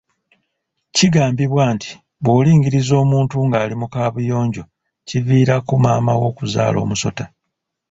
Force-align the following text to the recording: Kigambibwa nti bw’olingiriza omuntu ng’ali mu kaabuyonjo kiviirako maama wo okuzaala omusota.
Kigambibwa 0.95 1.63
nti 1.75 1.91
bw’olingiriza 2.23 2.93
omuntu 3.03 3.35
ng’ali 3.45 3.73
mu 3.81 3.87
kaabuyonjo 3.93 4.63
kiviirako 5.07 5.73
maama 5.83 6.13
wo 6.19 6.25
okuzaala 6.31 6.77
omusota. 6.85 7.25